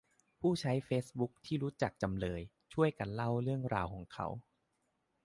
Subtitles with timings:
[0.39, 2.41] ผู้ใช้เฟซบุ๊กที่รู้จักจำเลย
[2.73, 4.27] ช่วยกันเล่าเรื่องราวของเขา